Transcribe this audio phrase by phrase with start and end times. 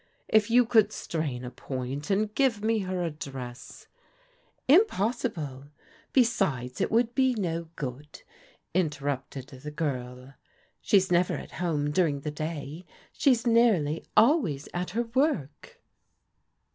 [0.27, 3.85] If you could strain a point and g^ve me her address
[4.15, 5.65] '*" Impossible;
[6.11, 8.23] besides, it would be no good,"
[8.73, 10.33] interrupted the girl."
[10.81, 12.83] She's never at home during the day.
[13.13, 15.79] She's nearly always at her work."